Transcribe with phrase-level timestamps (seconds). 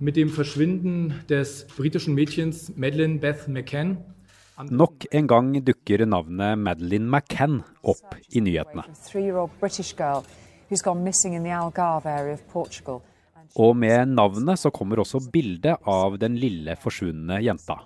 [0.00, 3.98] Mit dem Verschwinden des britischen Mädchens Madeleine Beth McCann
[4.70, 8.82] Nok en gang dukker navnet Madeleine McCann opp i nyhetene.
[13.54, 17.78] Og med navnet så kommer også bildet av den lille forsvunne jenta.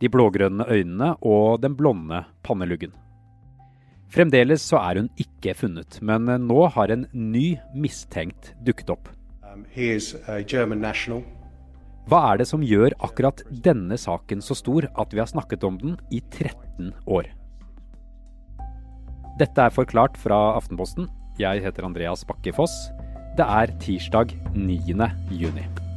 [0.00, 2.92] De blågrønne øynene og den blonde panneluggen.
[4.08, 9.08] Fremdeles så er hun ikke funnet, men nå har en ny mistenkt dukket opp.
[9.58, 11.24] Um,
[12.08, 15.78] Hva er det som gjør akkurat denne saken så stor at vi har snakket om
[15.80, 17.28] den i 13 år?
[19.38, 21.06] Dette er forklart fra Aftenposten.
[21.38, 22.74] Jeg heter Andreas Bakke Foss.
[23.38, 24.80] Det er tirsdag 9.
[25.30, 25.87] juni.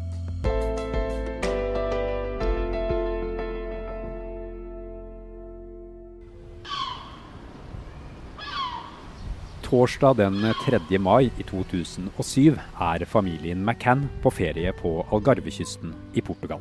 [9.72, 10.98] Torsdag den 3.
[11.00, 16.60] mai i 2007 er familien McCann på ferie på Algarvekysten i Portugal.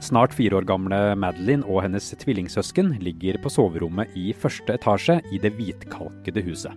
[0.00, 5.42] Snart fire år gamle Madeline og hennes tvillingsøsken ligger på soverommet i første etasje i
[5.42, 6.72] det hvitkalkede huset.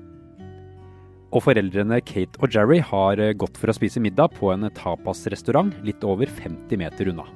[1.32, 6.04] Og foreldrene Kate og Jerry har gått for å spise middag på en tapasrestaurant litt
[6.04, 7.30] over 50 meter unna.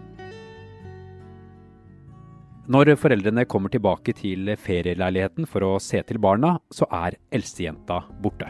[2.72, 8.48] Når foreldrene kommer tilbake til ferieleiligheten for å se til barna, så er eldstejenta borte.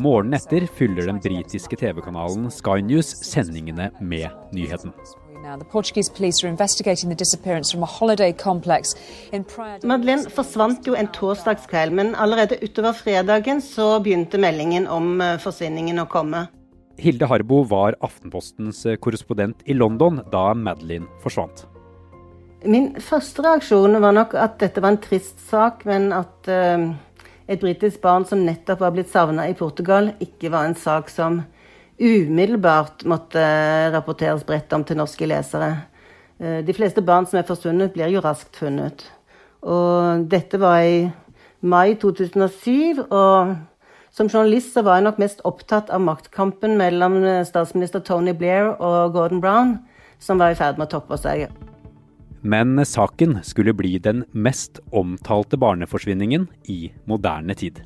[0.00, 4.90] Morgenen etter fyller den britiske TV-kanalen Sky News sendingene med nyheten.
[9.86, 16.02] Madeleine forsvant jo en torsdagskveld, men allerede utover fredagen så begynte meldingen om eh, forsvinningen
[16.02, 16.48] å komme.
[17.00, 21.64] Hilde Harbo var Aftenpostens eh, korrespondent i London da Madeline forsvant.
[22.68, 26.90] Min første reaksjon var nok at dette var en trist sak, men at uh,
[27.48, 31.40] et britisk barn som nettopp var blitt savna i Portugal, ikke var en sak som
[32.00, 33.40] umiddelbart måtte
[33.94, 35.70] rapporteres bredt om til norske lesere.
[36.36, 39.06] Uh, de fleste barn som er forsvunnet, blir jo raskt funnet.
[39.64, 41.08] Og dette var i
[41.64, 43.56] mai 2007, og
[44.10, 48.72] som journalist så var jeg nok mest opptatt av maktkampen mellom eh, statsminister Tony Blair
[48.76, 49.76] og Gordon Brown,
[50.18, 51.46] som var i ferd med å toppe seg.
[52.40, 57.82] Men saken skulle bli den mest omtalte barneforsvinningen i moderne tid.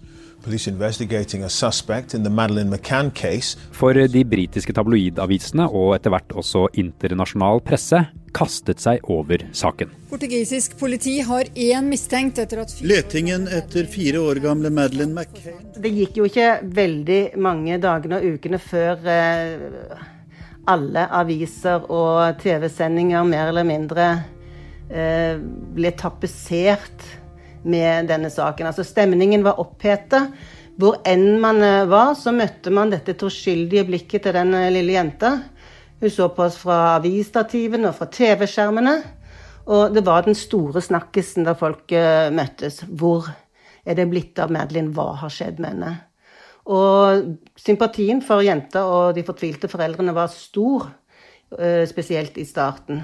[3.73, 8.03] For de britiske tabloidavisene og etter hvert også internasjonal presse
[8.35, 9.93] kastet seg over saken.
[10.11, 15.93] Portugisisk politi har én mistenkt etter at Letingen etter fire år gamle Madeleine McCain Det
[15.95, 20.05] gikk jo ikke veldig mange dagene og ukene før eh,
[20.71, 24.09] alle aviser og TV-sendinger mer eller mindre
[24.91, 27.24] eh, ble tapetsert
[27.65, 28.69] med denne saken.
[28.71, 30.27] Altså Stemningen var oppheta.
[30.81, 34.97] Hvor enn man eh, var, så møtte man dette troskyldige blikket til den eh, lille
[34.97, 35.37] jenta.
[36.01, 38.97] Hun så på oss fra avisstativene og fra TV-skjermene.
[39.71, 42.83] Og det var den store snakkisen da folk uh, møttes.
[42.85, 43.31] Hvor
[43.87, 44.93] er det blitt av Madeline?
[44.93, 45.93] Hva har skjedd med henne?
[46.69, 50.91] Og sympatien for jenta og de fortvilte foreldrene var stor,
[51.89, 53.03] spesielt i starten.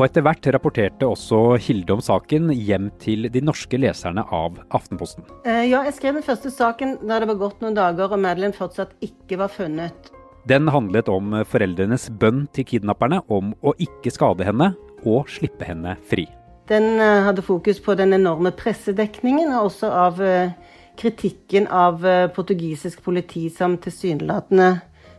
[0.00, 5.26] Og etter hvert rapporterte også Hilde om saken hjem til de norske leserne av Aftenposten.
[5.44, 8.56] Eh, ja, jeg skrev den første saken da det var gått noen dager og Madeline
[8.56, 10.08] fortsatt ikke var funnet.
[10.48, 14.70] Den handlet om foreldrenes bønn til kidnapperne om å ikke skade henne
[15.04, 16.24] og slippe henne fri.
[16.72, 20.54] Den eh, hadde fokus på den enorme pressedekningen, og også av eh,
[20.96, 22.00] kritikken av
[22.32, 24.78] portugisisk politi som tilsynelatende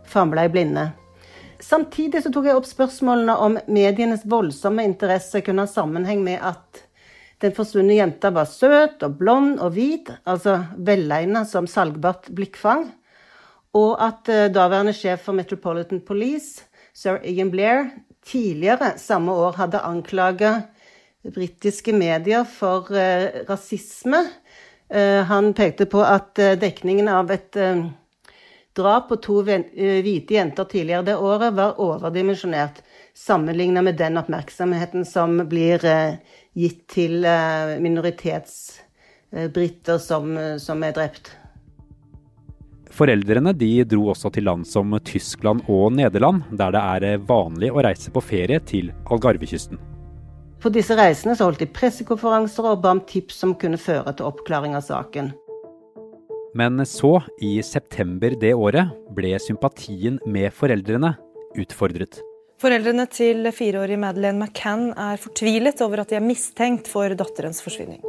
[0.09, 0.89] famla i blinde.
[1.61, 6.81] Samtidig så tok jeg opp spørsmålene om medienes voldsomme interesse kunne ha sammenheng med at
[7.41, 12.87] den forsvunne jenta var søt og blond og hvit, altså velegna som salgbart blikkfang,
[13.77, 17.87] og at uh, daværende sjef for Metropolitan Police, sir Ian Blair,
[18.25, 20.53] tidligere samme år hadde anklaga
[21.25, 24.25] britiske medier for uh, rasisme.
[24.91, 27.57] Uh, han pekte på at dekningen av et
[28.73, 32.83] Drap på to eh, hvite jenter tidligere det året var overdimensjonert
[33.13, 36.13] sammenlignet med den oppmerksomheten som blir eh,
[36.55, 41.31] gitt til eh, minoritetsbriter som, som er drept.
[42.91, 47.81] Foreldrene de dro også til land som Tyskland og Nederland, der det er vanlig å
[47.83, 49.79] reise på ferie til Algarvekysten.
[50.61, 54.75] På disse reisene holdt de pressekonferanser og ba om tips som kunne føre til oppklaring
[54.77, 55.31] av saken.
[56.53, 61.13] Men så, i september det året, ble sympatien med foreldrene
[61.55, 62.19] utfordret.
[62.61, 68.03] Foreldrene til fireårige Madeleine McCann er fortvilet over at de er mistenkt for datterens forsvinning.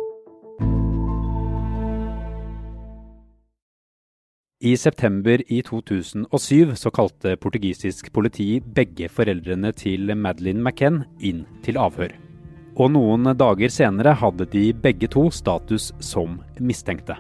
[4.63, 11.79] I september i 2007 så kalte portugisisk politi begge foreldrene til Madeleine McCann inn til
[11.79, 12.15] avhør.
[12.75, 17.19] Og noen dager senere hadde de begge to status som mistenkte.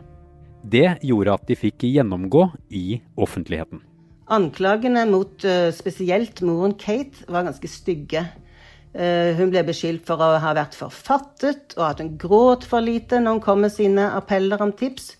[0.62, 3.82] Det gjorde at de fikk gjennomgå i offentligheten.
[4.32, 8.22] Anklagene mot uh, spesielt moren Kate var ganske stygge.
[8.94, 13.20] Uh, hun ble beskyldt for å ha vært forfattet, og at hun gråt for lite
[13.20, 15.16] når hun kom med sine appeller om tips.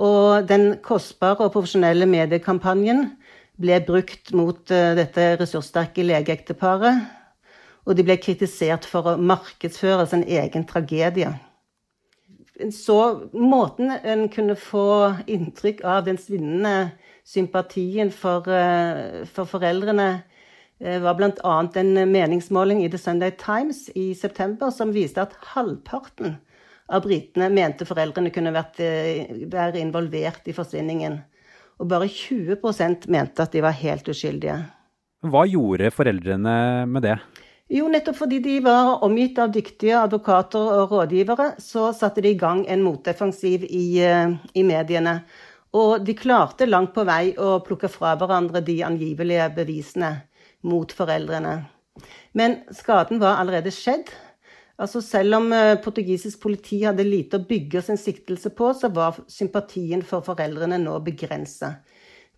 [0.00, 3.10] Og den kostbare og profesjonelle mediekampanjen
[3.60, 7.04] ble brukt mot uh, dette ressurssterke legeekteparet.
[7.84, 11.36] Og de ble kritisert for å markedsføre sin egen tragedie.
[12.72, 12.96] Så
[13.32, 16.90] måten en kunne få inntrykk av den svinnende
[17.24, 21.56] sympatien for, uh, for foreldrene uh, var bl.a.
[21.80, 26.38] en meningsmåling i The Sunday Times i september som viste at halvparten
[26.90, 31.20] av britene mente foreldrene kunne vært, eh, være involvert i forsvinningen.
[31.80, 34.58] Og bare 20% mente at de var helt uskyldige.
[35.22, 37.18] Hva gjorde foreldrene med det?
[37.70, 42.38] Jo, nettopp fordi de var omgitt av dyktige advokater og rådgivere, så satte de i
[42.38, 45.20] gang en motdefensiv i, eh, i mediene.
[45.72, 50.10] Og de klarte langt på vei å plukke fra hverandre de angivelige bevisene
[50.66, 51.68] mot foreldrene.
[52.34, 54.10] Men skaden var allerede skjedd.
[54.76, 59.22] Altså selv om eh, portugisisk politi hadde lite å bygge sin siktelse på, så var
[59.28, 61.76] sympatien for foreldrene nå begrensa.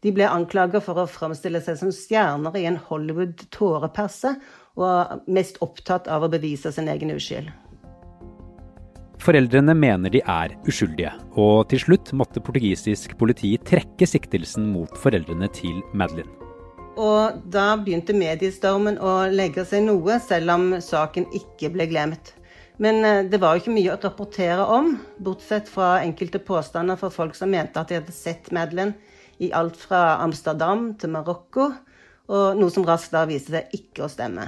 [0.03, 4.35] De ble anklaget for å framstille seg som stjerner i en Hollywood-tåreperse,
[4.77, 7.51] og var mest opptatt av å bevise sin egen uskyld.
[9.23, 15.47] Foreldrene mener de er uskyldige, og til slutt måtte portugisisk politi trekke siktelsen mot foreldrene
[15.55, 16.33] til Madeline.
[16.99, 22.35] Og da begynte mediestormen å legge seg noe, selv om saken ikke ble glemt.
[22.83, 27.13] Men eh, det var jo ikke mye å rapportere om, bortsett fra enkelte påstander fra
[27.13, 28.97] folk som mente at de hadde sett Madeline
[29.43, 31.71] i alt fra Amsterdam til Marokko,
[32.31, 34.47] og noe som raskt da viste seg ikke å stemme.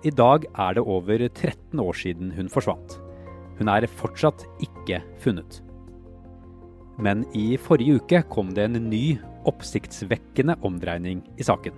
[0.00, 2.96] I dag er det over 13 år siden hun forsvant.
[3.58, 5.60] Hun er fortsatt ikke funnet.
[7.00, 9.18] Men i forrige uke kom det en ny
[9.48, 11.76] oppsiktsvekkende omdreining i saken.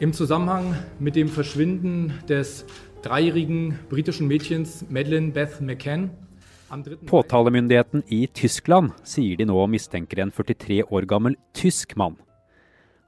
[0.00, 2.64] Im Zusammenhang mit dem Verschwinden des
[3.02, 6.10] dreijährigen britischen Mädchens Madeleine Beth McCann
[7.06, 12.14] Påtalemyndigheten i Tyskland sier de nå mistenker en 43 år gammel tysk mann.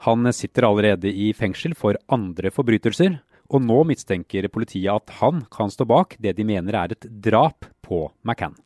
[0.02, 3.20] Han sitter allerede i fengsel for andre forbrytelser,
[3.52, 7.68] og nå mistenker politiet at han kan stå bak det de mener er et drap
[7.86, 8.56] på McCann.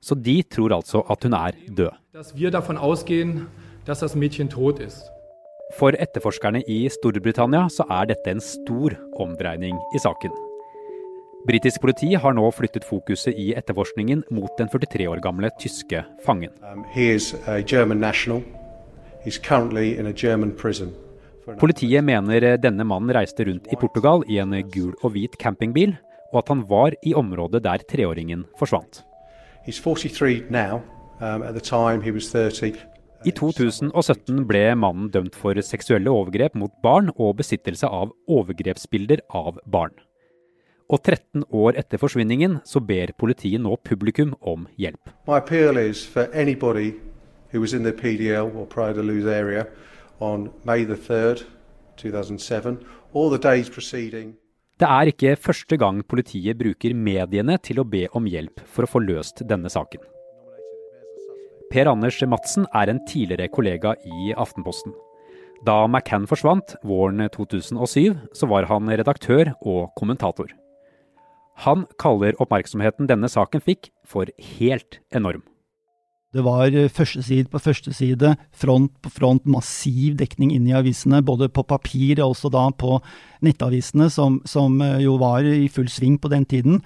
[0.00, 1.92] Så de tror altså at hun er død.
[5.76, 10.30] For etterforskerne i Storbritannia så er dette en stor omdreining i saken.
[11.46, 16.50] Britisk politi har nå flyttet fokuset i etterforskningen mot den 43 år gamle tyske fangen.
[16.64, 16.82] Um,
[21.60, 25.94] Politiet mener denne mannen reiste rundt i Portugal i en gul og hvit campingbil,
[26.32, 29.02] og at han var i området der treåringen forsvant.
[29.66, 30.82] He's 43 now.
[31.20, 32.76] Um, at the time he was 30.
[33.24, 39.56] I 2017 ble mannen dømt for seksuelle overgrep mot barn og besittelse av overgrepsbilder av
[39.64, 39.94] barn.
[40.92, 45.10] Og 13 år etter forsvinningen så ber politiet nå publikum om hjelp.
[45.26, 46.92] My appeal is for anybody
[47.56, 49.66] who was in the PDL or prior to lose area
[50.20, 51.44] on May the 3rd,
[51.96, 52.84] 2007,
[53.14, 54.36] or the days preceding
[54.76, 58.90] det er ikke første gang politiet bruker mediene til å be om hjelp for å
[58.92, 60.02] få løst denne saken.
[61.72, 64.92] Per Anders Madsen er en tidligere kollega i Aftenposten.
[65.64, 70.52] Da McCann forsvant våren 2007, så var han redaktør og kommentator.
[71.64, 74.28] Han kaller oppmerksomheten denne saken fikk for
[74.60, 75.40] helt enorm.
[76.36, 81.22] Det var første førsteside på førsteside, front på front, massiv dekning inn i avisene.
[81.24, 82.98] Både på papir og også da på
[83.46, 86.82] nettavisene, som, som eh, jo var i full sving på den tiden.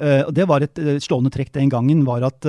[0.00, 2.46] Og det var et slående trekk den gangen, var at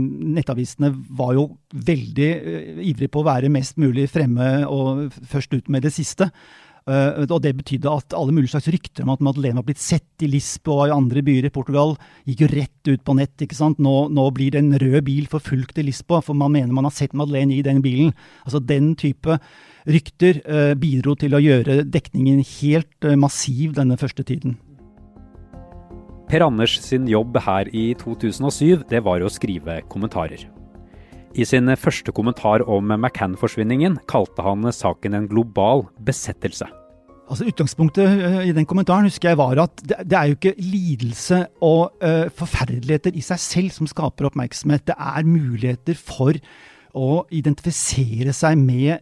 [0.00, 1.42] nettavisene var jo
[1.76, 2.28] veldig
[2.88, 6.30] ivrige på å være mest mulig fremme og først ut med det siste.
[6.88, 10.24] Uh, og Det betydde at alle mulige slags rykter om at Madeleine var blitt sett
[10.24, 11.96] i Lisboa og i andre byer i Portugal,
[12.28, 13.36] gikk jo rett ut på nett.
[13.40, 13.80] ikke sant?
[13.82, 16.96] Nå, nå blir det en rød bil forfulgt i Lisboa, for man mener man har
[16.96, 18.14] sett Madeleine i den bilen.
[18.44, 19.38] Altså Den type
[19.88, 24.58] rykter uh, bidro til å gjøre dekningen helt uh, massiv denne første tiden.
[26.30, 30.59] Per Anders sin jobb her i 2007, det var å skrive kommentarer.
[31.38, 36.66] I sin første kommentar om McCann-forsvinningen kalte han saken en global besettelse.
[37.30, 41.44] Altså Utgangspunktet uh, i den kommentaren husker jeg var at det, er jo ikke lidelse
[41.62, 44.88] og uh, forferdeligheter i seg selv som skaper oppmerksomhet.
[44.90, 46.34] Det er muligheter for
[46.98, 48.96] å identifisere seg med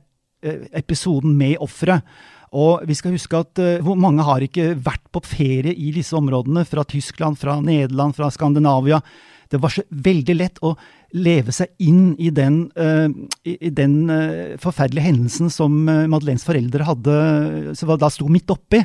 [0.45, 2.05] eh, episoden med offeret.
[2.53, 6.67] Og vi skal huske at hvor mange har ikke vært på ferie i disse områdene,
[6.69, 9.01] fra Tyskland, fra Nederland, fra Skandinavia.
[9.49, 10.75] Det var så veldig lett å
[11.17, 13.09] leve seg inn i den, uh,
[13.49, 17.17] i den uh, forferdelige hendelsen som Madeleines foreldre hadde,
[17.79, 18.83] som da sto midt oppi.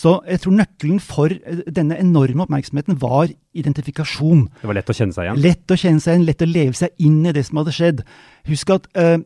[0.00, 3.28] Så jeg tror nøkkelen for eh, denne enorme oppmerksomheten var
[3.58, 4.46] identifikasjon.
[4.62, 5.40] Det var lett å kjenne seg igjen?
[5.44, 8.00] Lett å kjenne seg igjen, lett å leve seg inn i det som hadde skjedd.
[8.48, 9.18] Husk at uh,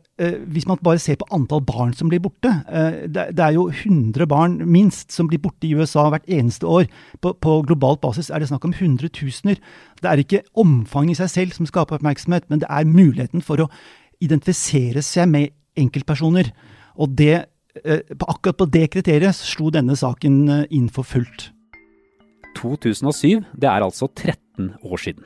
[0.51, 3.67] hvis man bare ser på antall barn som blir borte uh, det, det, er jo
[3.69, 6.89] 100 barn minst som blir borte i USA hvert eneste år.
[7.23, 9.61] På, på globalt basis er det snakk om hundretusener.
[10.01, 13.63] Det er ikke omfanget i seg selv som skaper oppmerksomhet, men det er muligheten for
[13.63, 13.71] å
[14.25, 16.49] identifisere seg med enkeltpersoner.
[16.99, 17.45] Og det
[17.83, 21.49] akkurat på det kriteriet slo denne saken eh, inn for fullt.
[22.55, 25.25] 2007, det er altså 13 år siden.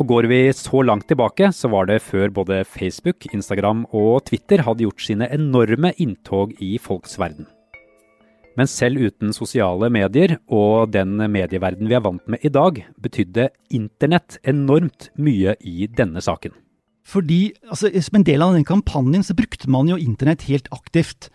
[0.00, 4.62] Og går vi så langt tilbake, så var det før både Facebook, Instagram og Twitter
[4.64, 7.48] hadde gjort sine enorme inntog i folks verden.
[8.56, 13.50] Men selv uten sosiale medier og den medieverden vi er vant med i dag, betydde
[13.76, 16.56] internett enormt mye i denne saken.
[17.06, 21.30] Fordi altså, Som en del av den kampanjen så brukte man jo internett helt aktivt.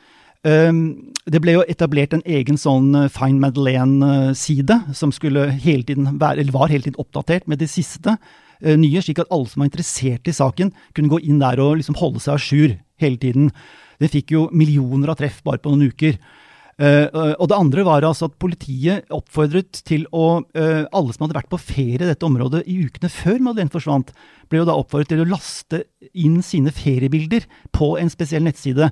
[0.46, 6.44] Ehm, det ble jo etablert en egen sånn Fine Madeleine-side, som skulle hele tiden være,
[6.44, 8.14] eller var hele tiden oppdatert med det siste
[8.62, 11.80] eh, nye, slik at alle som var interessert i saken, kunne gå inn der og
[11.82, 13.52] liksom holde seg à jour hele tiden.
[13.98, 16.20] Det fikk jo millioner av treff bare på noen uker.
[16.76, 21.60] Og det andre var altså at politiet oppfordret til å Alle som hadde vært på
[21.64, 24.12] ferie i dette området i ukene før Madeleine forsvant,
[24.52, 28.92] ble jo da oppfordret til å laste inn sine feriebilder på en spesiell nettside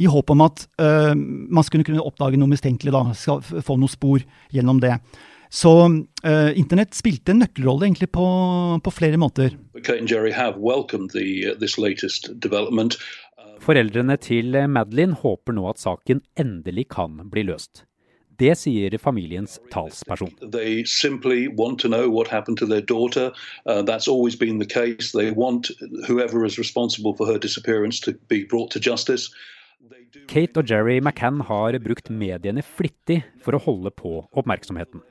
[0.00, 3.92] i håp om at uh, man skulle kunne oppdage noe mistenkelig, da, skal få noen
[3.92, 4.94] spor gjennom det.
[5.50, 8.24] Så uh, internett spilte en nøkkelrolle egentlig på,
[8.80, 9.58] på flere måter.
[13.60, 17.84] Foreldrene til Madeline håper nå at saken endelig kan bli løst.
[18.40, 20.30] Det sier familiens talsperson.
[20.40, 23.34] They simply want to know what happened to their daughter.
[30.30, 35.02] Kate og Jerry McCann har brukt mediene flittig for å holde på oppmerksomheten.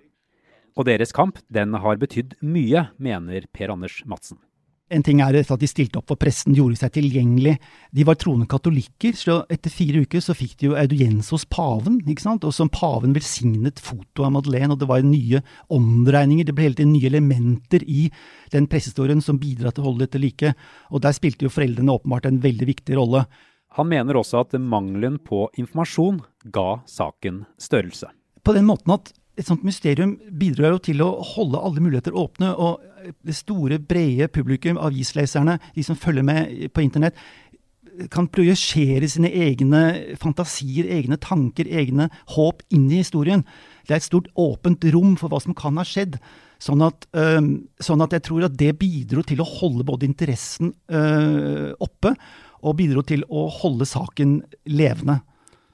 [0.80, 4.40] Og deres kamp den har betydd mye, mener Per Anders Madsen.
[4.90, 7.58] En ting er at de stilte opp for pressen, gjorde seg tilgjengelig.
[7.94, 12.00] De var troende katolikker, så etter fire uker så fikk de jo audiens hos paven.
[12.08, 12.48] ikke sant?
[12.48, 16.48] Og som paven velsignet foto av Madeleine, og det var nye omdreininger.
[16.48, 18.08] Det ble hele tiden nye elementer i
[18.56, 20.56] den pressehistorien som bidrar til å holde dette like.
[20.90, 23.28] Og der spilte jo foreldrene åpenbart en veldig viktig rolle.
[23.78, 26.24] Han mener også at mangelen på informasjon
[26.54, 28.10] ga saken størrelse.
[28.44, 32.52] På den måten at et sånt mysterium bidrar jo til å holde alle muligheter åpne.
[32.60, 37.16] Og det store, brede publikum, avisleserne, de som følger med på internett,
[38.12, 39.82] kan projisere sine egne
[40.20, 43.44] fantasier, egne tanker, egne håp inn i historien.
[43.88, 46.20] Det er et stort åpent rom for hva som kan ha skjedd.
[46.64, 47.44] Sånn at, øh,
[47.80, 52.16] sånn at jeg tror at det bidro til å holde både interessen øh, oppe
[52.62, 54.40] og bidro til å holde saken
[54.70, 55.20] levende.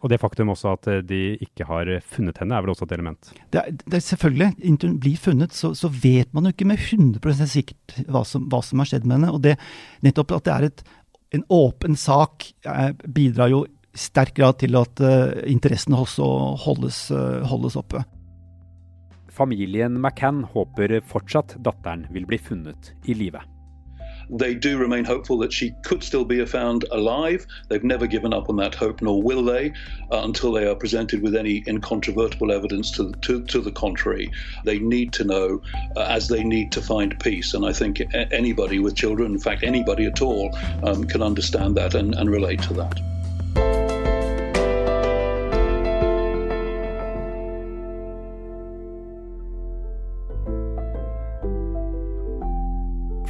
[0.06, 2.96] Og det faktum også at eh, de ikke har funnet henne, er vel også et
[2.98, 3.32] element?
[3.54, 4.52] Det er, det er selvfølgelig.
[4.70, 8.46] Inntil hun blir funnet, så, så, vet man jo ikke med 100 sikkert hva som,
[8.52, 9.34] hva som, har skjedd med henne.
[9.34, 9.56] Og det,
[10.06, 10.86] nettopp at det er et,
[11.40, 16.28] en åpen sak, eh, bidrar jo i sterk grad til at eh, interessen også
[16.66, 18.04] holdes, uh, holdes oppe.
[19.36, 23.42] Familien McCann håper fortsatt datteren vil bli funnet i live.
[24.30, 27.46] They do remain hopeful that she could still be found alive.
[27.70, 29.72] They've never given up on that hope, nor will they,
[30.12, 34.32] uh, until they are presented with any incontrovertible evidence to, to, to the contrary.
[34.64, 35.62] They need to know,
[35.96, 37.54] uh, as they need to find peace.
[37.54, 38.02] And I think
[38.32, 42.62] anybody with children, in fact, anybody at all, um, can understand that and, and relate
[42.64, 43.15] to that.